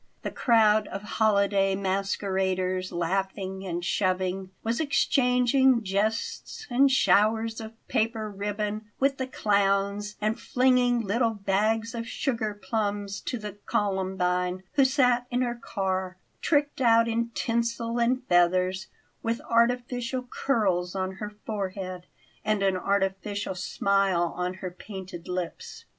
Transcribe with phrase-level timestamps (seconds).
[0.23, 8.27] The crowd of holiday masqueraders, laughing and shoving, was exchanging jests and showers of paper
[8.27, 14.85] ribbon with the clowns and flinging little bags of sugar plums to the columbine, who
[14.85, 18.87] sat in her car, tricked out in tinsel and feathers,
[19.21, 22.07] with artificial curls on her forehead
[22.43, 25.85] and an artificial smile on her painted lips.